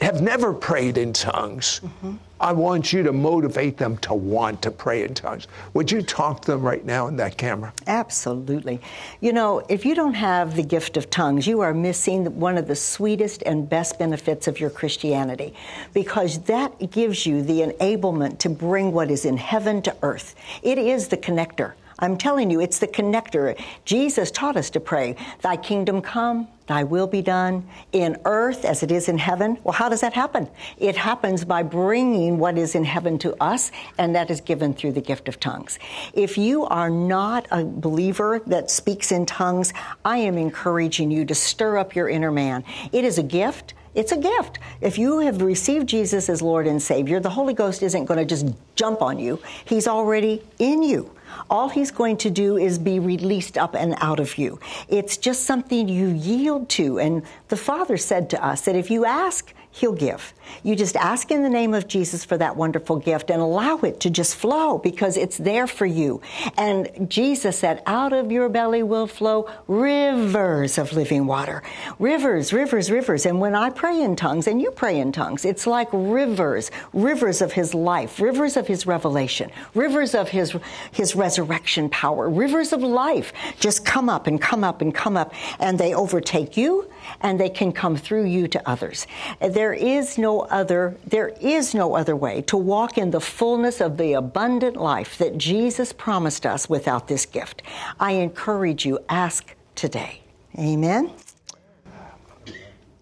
[0.00, 2.16] have never prayed in tongues, mm-hmm.
[2.40, 5.46] I want you to motivate them to want to pray in tongues.
[5.74, 7.72] Would you talk to them right now in that camera?
[7.86, 8.80] Absolutely.
[9.20, 12.66] You know, if you don't have the gift of tongues, you are missing one of
[12.66, 15.54] the sweetest and best benefits of your Christianity
[15.92, 20.34] because that gives you the enablement to bring what is in heaven to earth.
[20.62, 21.74] It is the connector.
[22.00, 23.60] I'm telling you, it's the connector.
[23.84, 28.84] Jesus taught us to pray, Thy kingdom come, Thy will be done in earth as
[28.84, 29.58] it is in heaven.
[29.64, 30.48] Well, how does that happen?
[30.78, 34.92] It happens by bringing what is in heaven to us, and that is given through
[34.92, 35.80] the gift of tongues.
[36.14, 39.72] If you are not a believer that speaks in tongues,
[40.04, 42.62] I am encouraging you to stir up your inner man.
[42.92, 43.74] It is a gift.
[43.96, 44.60] It's a gift.
[44.80, 48.24] If you have received Jesus as Lord and Savior, the Holy Ghost isn't going to
[48.24, 49.42] just jump on you.
[49.64, 51.10] He's already in you.
[51.48, 54.58] All he's going to do is be released up and out of you.
[54.88, 56.98] It's just something you yield to.
[56.98, 60.34] And the Father said to us that if you ask, He'll give.
[60.64, 64.00] You just ask in the name of Jesus for that wonderful gift and allow it
[64.00, 66.20] to just flow because it's there for you.
[66.56, 71.62] And Jesus said, out of your belly will flow rivers of living water.
[72.00, 73.26] Rivers, rivers, rivers.
[73.26, 77.40] And when I pray in tongues and you pray in tongues, it's like rivers, rivers
[77.40, 80.56] of his life, rivers of his revelation, rivers of his,
[80.90, 85.32] his resurrection power, rivers of life just come up and come up and come up
[85.58, 89.06] and they overtake you and they can come through you to others.
[89.40, 93.98] There is no other there is no other way to walk in the fullness of
[93.98, 97.62] the abundant life that Jesus promised us without this gift.
[98.00, 100.20] I encourage you ask today.
[100.58, 101.10] Amen.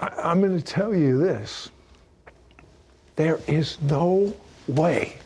[0.01, 1.71] I, am going to tell you this.
[3.17, 4.35] There is no
[4.67, 5.19] way.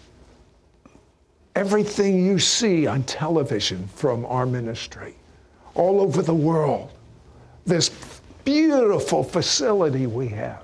[1.54, 5.14] Everything you see on television from our ministry,
[5.74, 6.90] all over the world,
[7.66, 7.90] this
[8.44, 10.62] beautiful facility we have.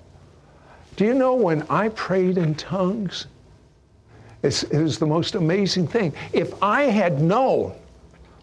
[0.96, 3.26] Do you know when I prayed in tongues?
[4.42, 6.12] It's, it was the most amazing thing.
[6.32, 7.74] If I had known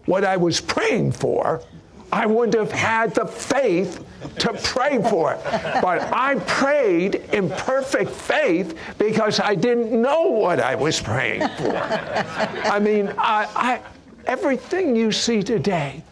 [0.06, 1.64] what I was praying for,
[2.12, 4.06] I wouldn't have had the faith
[4.40, 5.44] to pray for it.
[5.82, 11.76] But I prayed in perfect faith because I didn't know what I was praying for.
[11.76, 13.82] I mean, I, I,
[14.26, 16.04] everything you see today,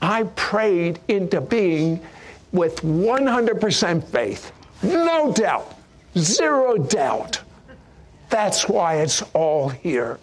[0.00, 2.00] I prayed into being
[2.52, 4.52] with 100% faith,
[4.82, 5.74] no doubt,
[6.16, 7.40] zero doubt.
[8.30, 10.18] That's why it's all here.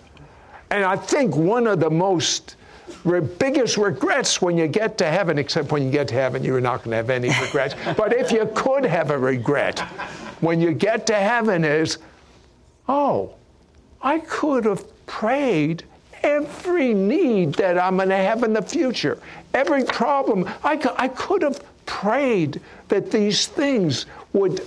[0.72, 2.56] And I think one of the most
[3.06, 6.60] re- biggest regrets when you get to heaven, except when you get to heaven, you're
[6.60, 7.76] not going to have any regrets.
[7.98, 9.80] but if you could have a regret,
[10.42, 12.00] when you get to heaven, is
[12.90, 13.34] oh,
[14.02, 15.84] I could have prayed
[16.24, 19.20] every need that I'm going to have in the future,
[19.54, 20.50] every problem.
[20.64, 24.62] I, I could have prayed that these things would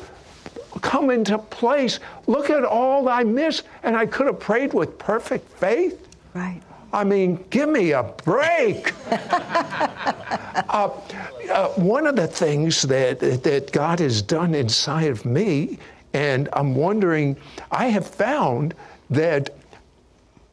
[0.81, 1.99] come into place.
[2.27, 6.07] Look at all I missed, and I could have prayed with perfect faith.
[6.35, 6.63] Right.
[6.93, 8.95] I mean, give me a break.
[9.11, 10.91] uh,
[11.51, 15.79] uh, one of the things that, that God has done inside of me,
[16.15, 17.37] and I'm wondering,
[17.71, 18.75] I have found
[19.11, 19.51] that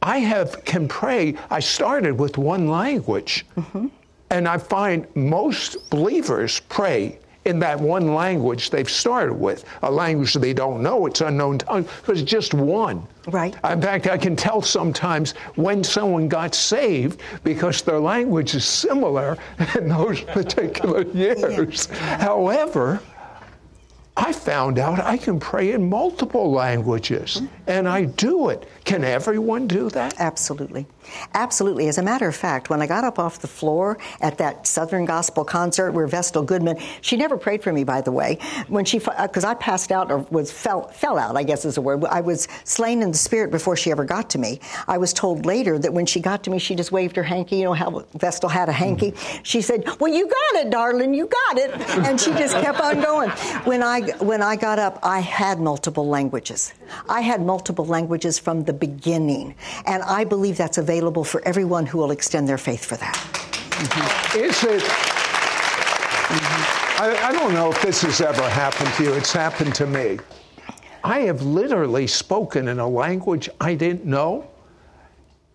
[0.02, 1.36] I have can pray.
[1.50, 3.46] I started with one language.
[3.56, 3.88] Mm-hmm.
[4.30, 10.34] And I find most believers pray in that one language they've started with, a language
[10.34, 13.08] they don't know, it's unknown tongue, because it's just one.
[13.28, 13.56] Right.
[13.64, 19.38] In fact, I can tell sometimes when someone got saved because their language is similar
[19.76, 21.88] in those particular years.
[21.92, 22.18] Yeah.
[22.18, 23.02] However,
[24.18, 28.68] I found out I can pray in multiple languages, and I do it.
[28.86, 30.16] Can everyone do that?
[30.20, 30.86] Absolutely.
[31.34, 31.88] Absolutely.
[31.88, 35.06] As a matter of fact, when I got up off the floor at that Southern
[35.06, 39.00] Gospel concert where Vestal Goodman, she never prayed for me, by the way, when she,
[39.00, 42.06] because uh, I passed out or was fell, fell out, I guess is the word.
[42.06, 44.60] I was slain in the spirit before she ever got to me.
[44.88, 47.58] I was told later that when she got to me, she just waved her hanky.
[47.58, 49.12] You know how Vestal had a hanky?
[49.12, 49.44] Mm-hmm.
[49.44, 51.72] She said, Well, you got it, darling, you got it.
[52.06, 53.30] And she just kept on going.
[53.66, 56.74] When I, when I got up, I had multiple languages.
[57.10, 57.55] I had multiple
[57.88, 59.56] languages from the beginning.
[59.86, 63.16] And I believe that's available available for everyone who will extend their faith for that.
[63.16, 64.40] Mm-hmm.
[64.40, 64.82] Is it?
[66.32, 67.02] Mm-hmm.
[67.04, 69.14] I, I don't know if this has ever happened to you.
[69.14, 70.20] It's happened to me.
[71.04, 74.48] I have literally spoken in a language I didn't know,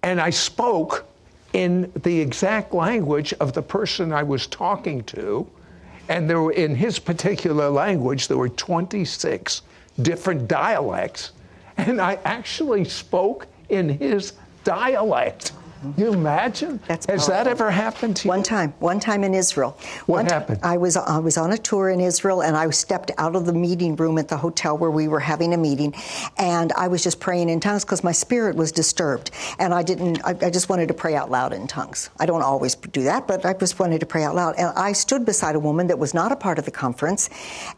[0.03, 1.07] and I spoke
[1.53, 5.49] in the exact language of the person I was talking to.
[6.09, 9.63] And there were, in his particular language, there were 26
[10.03, 11.33] different dialects.
[11.87, 15.53] And I actually spoke in his dialect.
[15.97, 16.79] You imagine?
[16.87, 18.29] That's Has that ever happened to you?
[18.29, 19.79] One time, one time in Israel.
[20.07, 20.61] What one happened?
[20.63, 23.53] I was I was on a tour in Israel, and I stepped out of the
[23.55, 25.95] meeting room at the hotel where we were having a meeting,
[26.37, 30.23] and I was just praying in tongues because my spirit was disturbed, and I didn't.
[30.23, 32.11] I, I, just wanted to pray out loud in tongues.
[32.19, 34.57] I don't always do that, but I just wanted to pray out loud.
[34.59, 37.31] And I stood beside a woman that was not a part of the conference,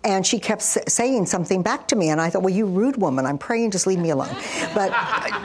[0.03, 3.27] and she kept saying something back to me, and I thought, "Well, you rude woman,
[3.27, 4.35] I'm praying, just leave me alone."
[4.75, 4.91] But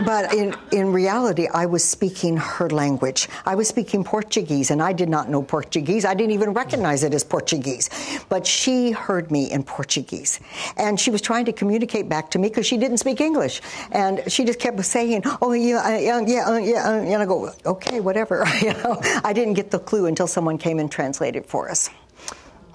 [0.06, 3.28] but in in reality, I was speaking her language.
[3.46, 6.06] I was speaking Portuguese and I did not know Portuguese.
[6.06, 7.90] I didn't even recognize it as Portuguese.
[8.30, 10.40] But she heard me in Portuguese.
[10.78, 13.62] And she was trying to communicate back to me because she didn't speak English.
[13.92, 16.90] And she just kept saying, oh, yeah, uh, yeah, yeah, uh, yeah.
[16.90, 18.46] Uh, and I go, okay, whatever.
[18.62, 21.90] you know, I didn't get the clue until someone came and translated for us.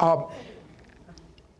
[0.00, 0.26] Um,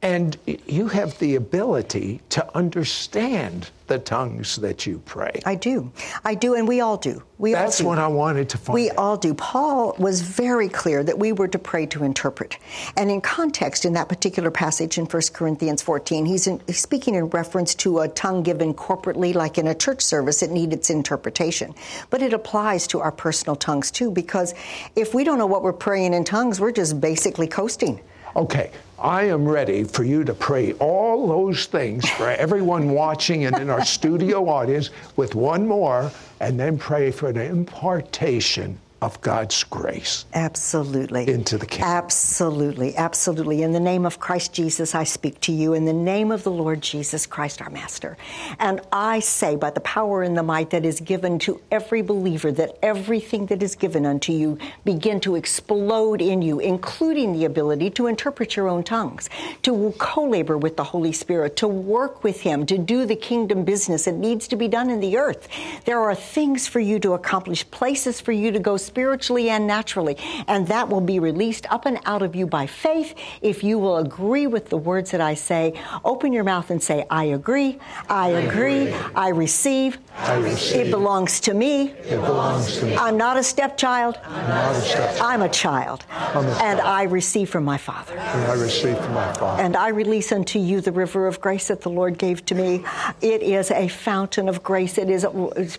[0.02, 5.40] and you have the ability to understand the tongues that you pray.
[5.46, 5.92] I do.
[6.24, 7.22] I do, and we all do.
[7.38, 7.88] We That's all do.
[7.88, 8.74] what I wanted to find.
[8.74, 8.96] We out.
[8.96, 9.34] all do.
[9.34, 12.58] Paul was very clear that we were to pray to interpret.
[12.96, 17.14] And in context, in that particular passage in 1 Corinthians 14, he's, in, he's speaking
[17.14, 20.90] in reference to a tongue given corporately, like in a church service, it needs its
[20.90, 21.74] interpretation.
[22.10, 24.54] But it applies to our personal tongues too, because
[24.96, 28.00] if we don't know what we're praying in tongues, we're just basically coasting.
[28.34, 28.70] Okay,
[29.02, 33.68] I am ready for you to pray all those things for everyone watching and in
[33.68, 40.24] our studio audience with one more, and then pray for an impartation of God's grace.
[40.32, 41.28] Absolutely.
[41.28, 41.90] Into the kingdom.
[41.90, 42.96] Absolutely.
[42.96, 43.62] Absolutely.
[43.62, 45.74] In the name of Christ Jesus, I speak to you.
[45.74, 48.16] In the name of the Lord Jesus Christ, our Master.
[48.60, 52.52] And I say, by the power and the might that is given to every believer,
[52.52, 57.90] that everything that is given unto you begin to explode in you, including the ability
[57.90, 59.28] to interpret your own tongues,
[59.62, 63.64] to co labor with the Holy Spirit, to work with Him, to do the kingdom
[63.64, 65.48] business that needs to be done in the earth.
[65.86, 70.18] There are things for you to accomplish, places for you to go spiritually and naturally.
[70.46, 73.96] And that will be released up and out of you by faith if you will
[73.96, 75.80] agree with the words that I say.
[76.04, 77.78] Open your mouth and say, I agree,
[78.10, 79.96] I agree, I receive.
[80.18, 80.88] I receive.
[80.88, 81.88] It belongs to me.
[81.88, 82.96] It belongs to me.
[82.96, 84.18] I'm not a stepchild.
[84.26, 85.20] I'm not a stepchild.
[85.22, 86.04] I'm a child.
[86.10, 86.80] I'm a and.
[86.82, 88.18] I receive from my Father.
[88.18, 89.62] And I receive from my Father.
[89.62, 92.84] And I release unto you the river of grace that the Lord gave to me.
[93.22, 94.98] It is a fountain of grace.
[94.98, 95.24] It is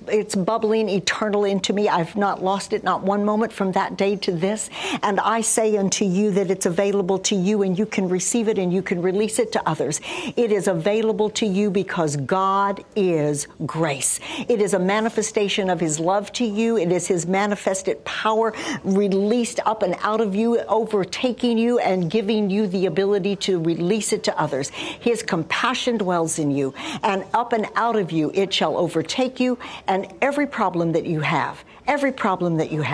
[0.07, 1.87] it's bubbling eternal into me.
[1.87, 4.69] I've not lost it, not one moment from that day to this.
[5.01, 8.57] And I say unto you that it's available to you and you can receive it
[8.57, 10.01] and you can release it to others.
[10.35, 14.19] It is available to you because God is grace.
[14.47, 16.77] It is a manifestation of His love to you.
[16.77, 22.49] It is His manifested power released up and out of you, overtaking you and giving
[22.49, 24.69] you the ability to release it to others.
[24.69, 26.73] His compassion dwells in you
[27.03, 31.21] and up and out of you it shall overtake you and every problem that you
[31.21, 32.92] have, every problem that you have.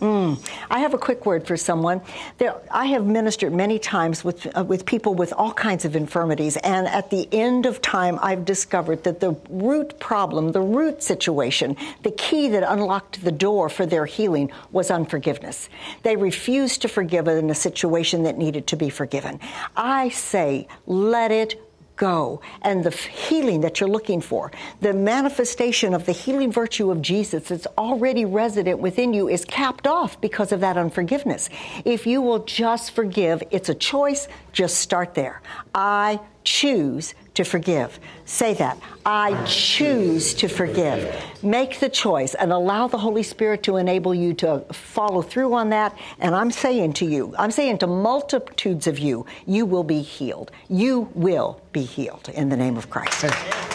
[0.00, 0.38] Mm.
[0.70, 2.02] I have a quick word for someone.
[2.38, 6.56] There, I have ministered many times with uh, with people with all kinds of infirmities,
[6.58, 11.76] and at the end of time, I've discovered that the root problem, the root situation,
[12.02, 15.70] the key that unlocked the door for their healing was unforgiveness.
[16.02, 19.40] They refused to forgive in a situation that needed to be forgiven.
[19.76, 21.63] I say, let it
[21.96, 22.40] go.
[22.62, 27.48] And the healing that you're looking for, the manifestation of the healing virtue of Jesus
[27.48, 31.48] that's already resident within you is capped off because of that unforgiveness.
[31.84, 35.42] If you will just forgive, it's a choice, just start there.
[35.74, 37.98] I choose to forgive.
[38.24, 38.78] Say that.
[39.04, 41.14] I choose to forgive.
[41.42, 45.70] Make the choice and allow the Holy Spirit to enable you to follow through on
[45.70, 45.98] that.
[46.20, 50.50] And I'm saying to you, I'm saying to multitudes of you, you will be healed.
[50.68, 53.24] You will be healed in the name of Christ.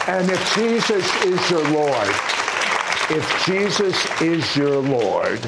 [0.08, 2.10] And, if Jesus is your Lord,
[3.10, 5.40] if Jesus is your Lord,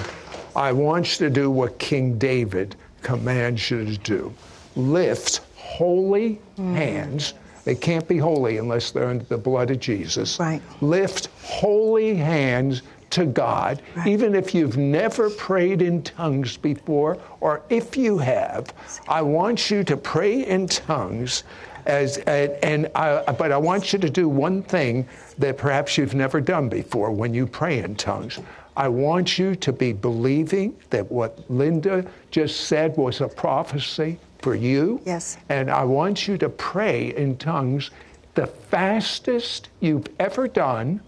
[0.55, 4.33] I want you to do what King David commands you to do
[4.75, 6.75] lift holy mm.
[6.75, 7.33] hands.
[7.63, 10.39] They can't be holy unless they're under the blood of Jesus.
[10.39, 10.61] Right.
[10.81, 12.81] Lift holy hands
[13.11, 14.07] to God, right.
[14.07, 18.73] even if you've never prayed in tongues before, or if you have,
[19.07, 21.43] I want you to pray in tongues.
[21.85, 25.07] As, and, and I, but I want you to do one thing
[25.39, 28.39] that perhaps you've never done before when you pray in tongues.
[28.77, 34.55] I want you to be believing that what Linda just said was a prophecy for
[34.55, 35.01] you.
[35.05, 35.37] Yes.
[35.49, 37.91] And I want you to pray in tongues
[38.33, 41.01] the fastest you've ever done.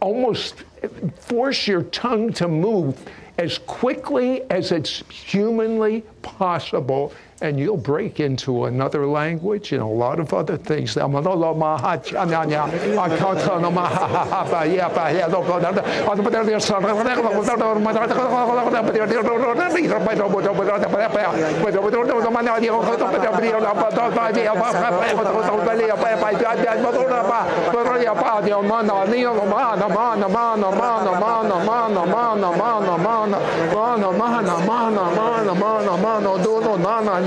[0.00, 0.64] Almost
[1.20, 2.96] force your tongue to move
[3.38, 10.18] as quickly as it's humanly possible and you'll break into another language and a lot
[10.20, 10.96] of other things.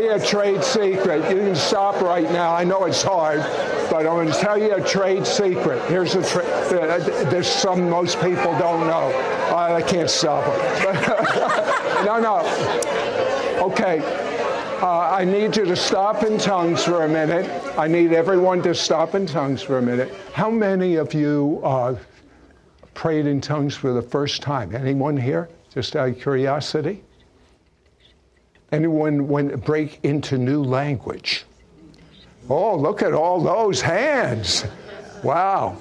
[0.00, 1.30] tell you a trade secret.
[1.30, 2.54] You can stop right now.
[2.54, 3.40] I know it's hard,
[3.90, 5.82] but I'm going to tell you a trade secret.
[5.88, 6.44] Here's a tra-
[7.30, 9.08] there's some most people don't know.
[9.54, 12.04] I can't stop it.
[12.06, 12.38] no, no.
[13.66, 14.00] Okay.
[14.80, 17.50] Uh, I need you to stop in tongues for a minute.
[17.78, 20.14] I need everyone to stop in tongues for a minute.
[20.32, 21.96] How many of you uh,
[22.94, 24.74] prayed in tongues for the first time?
[24.74, 25.50] Anyone here?
[25.74, 27.02] Just out of curiosity?
[28.72, 31.44] Anyone went break into new language?
[32.48, 34.64] Oh, look at all those hands.
[35.22, 35.76] Wow.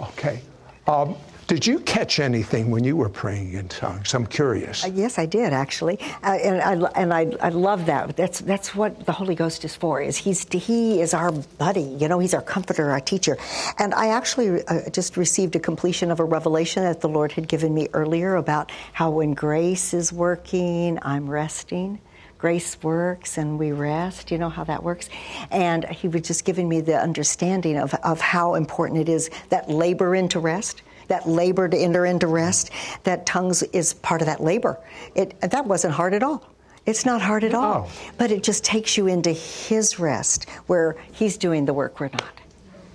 [0.00, 0.40] Okay.
[0.86, 1.16] Um,
[1.50, 4.14] did you catch anything when you were praying in tongues?
[4.14, 4.84] I'm curious.
[4.84, 8.16] Uh, yes, I did actually, uh, and I and I, I love that.
[8.16, 10.00] That's that's what the Holy Ghost is for.
[10.00, 11.96] Is he's he is our buddy.
[11.98, 13.36] You know, he's our comforter, our teacher.
[13.80, 17.48] And I actually uh, just received a completion of a revelation that the Lord had
[17.48, 21.98] given me earlier about how when grace is working, I'm resting
[22.38, 24.30] grace works and we rest.
[24.30, 25.10] You know how that works?
[25.50, 29.68] And he was just giving me the understanding of, of how important it is that
[29.68, 30.80] labor into rest
[31.10, 32.70] that labor to enter into rest,
[33.04, 34.78] that tongues is part of that labor.
[35.14, 36.48] It, that wasn't hard at all.
[36.86, 37.60] It's not hard at no.
[37.60, 37.90] all.
[38.16, 42.32] But it just takes you into His rest where He's doing the work we're not.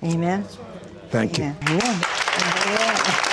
[0.04, 0.44] Amen?
[1.10, 1.56] Thank Amen.
[1.62, 1.68] you.
[1.76, 2.04] Amen.
[2.42, 3.32] Amen.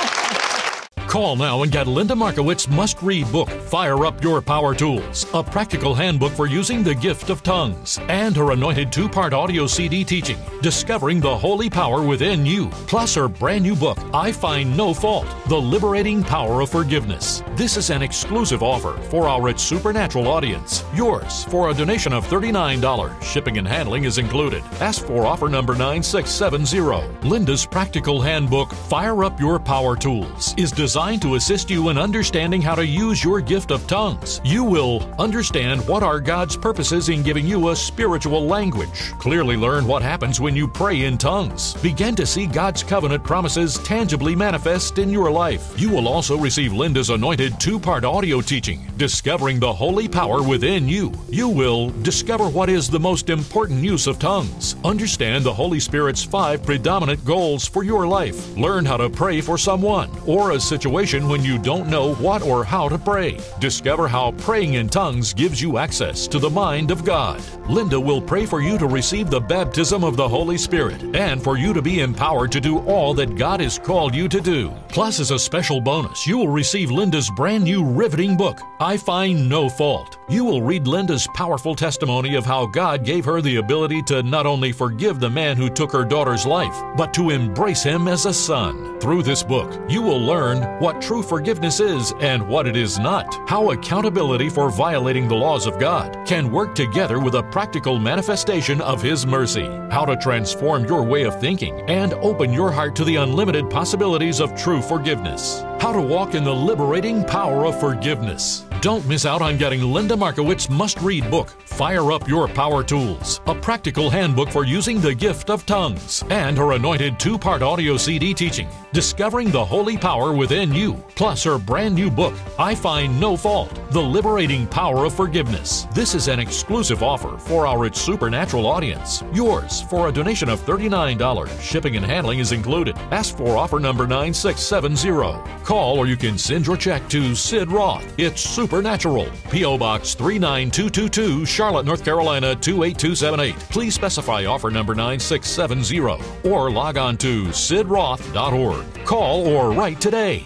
[1.13, 5.45] Call now and get Linda Markowitz' must read book, Fire Up Your Power Tools, a
[5.45, 10.05] practical handbook for using the gift of tongues, and her anointed two part audio CD
[10.05, 14.95] teaching, Discovering the Holy Power Within You, plus her brand new book, I Find No
[14.95, 17.43] Fault The Liberating Power of Forgiveness.
[17.57, 20.83] This is an exclusive offer for our It's Supernatural audience.
[20.95, 23.23] Yours for a donation of $39.
[23.23, 24.63] Shipping and handling is included.
[24.81, 27.29] Ask for offer number 9670.
[27.29, 31.99] Linda's practical handbook, Fire Up Your Power Tools, is designed designed to assist you in
[31.99, 34.41] understanding how to use your gift of tongues.
[34.45, 39.85] You will understand what are God's purposes in giving you a spiritual language, clearly learn
[39.85, 44.99] what happens when you pray in tongues, begin to see God's covenant promises tangibly manifest
[44.99, 45.75] in your life.
[45.77, 50.87] You will also receive Linda's anointed two part audio teaching, Discovering the Holy Power Within
[50.87, 51.13] You.
[51.29, 56.23] You will discover what is the most important use of tongues, understand the Holy Spirit's
[56.23, 60.92] five predominant goals for your life, learn how to pray for someone or a situation
[60.93, 63.39] situation when you don't know what or how to pray.
[63.59, 67.41] Discover how praying in tongues gives you access to the mind of God.
[67.67, 71.57] Linda will pray for you to receive the baptism of the Holy Spirit and for
[71.57, 74.71] you to be empowered to do all that God has called you to do.
[74.89, 79.49] Plus, as a special bonus, you will receive Linda's brand new riveting book, I Find
[79.49, 80.19] No Fault.
[80.29, 84.45] You will read Linda's powerful testimony of how God gave her the ability to not
[84.45, 88.35] only forgive the man who took her daughter's life, but to embrace him as a
[88.35, 89.01] son.
[89.01, 93.49] Through this book, you will learn what true forgiveness is and what it is not,
[93.49, 98.81] how accountability for violating the laws of God can work together with a practical manifestation
[98.81, 103.05] of His mercy, how to transform your way of thinking and open your heart to
[103.05, 108.67] the unlimited possibilities of true forgiveness, how to walk in the liberating power of forgiveness.
[108.81, 113.41] Don't miss out on getting Linda Markowitz's must read book, Fire Up Your Power Tools,
[113.47, 117.97] a practical handbook for using the gift of tongues, and her anointed two part audio
[117.97, 123.19] CD teaching, Discovering the Holy Power Within You, plus her brand new book, I Find
[123.19, 125.87] No Fault The Liberating Power of Forgiveness.
[125.95, 129.25] This is an exclusive offer for our It's Supernatural audience.
[129.33, 131.61] Yours for a donation of $39.
[131.61, 132.97] Shipping and handling is included.
[133.11, 135.65] Ask for offer number 9670.
[135.65, 138.05] Call or you can send your check to Sid Roth.
[138.19, 139.29] It's Supernatural.
[139.51, 139.79] P.O.
[139.79, 143.55] Box 39222, Charlotte, North Carolina 28278.
[143.71, 149.05] Please specify offer number 9670 or log on to sidroth.org.
[149.05, 150.45] Call or write today.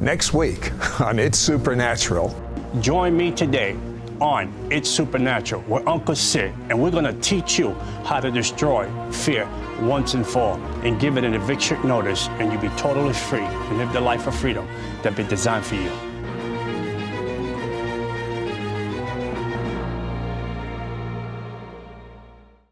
[0.00, 2.34] Next week on It's Supernatural.
[2.80, 3.76] Join me today
[4.18, 7.74] on It's Supernatural with Uncle Sid, and we're going to teach you
[8.06, 9.46] how to destroy fear
[9.82, 13.44] once and for all and give it an eviction notice, and you'll be totally free
[13.44, 14.66] and live the life of freedom
[15.02, 16.07] that been designed for you.